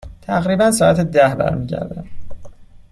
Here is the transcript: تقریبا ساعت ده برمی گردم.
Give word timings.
تقریبا 0.21 0.71
ساعت 0.71 0.99
ده 1.01 1.35
برمی 1.35 1.65
گردم. 1.67 2.05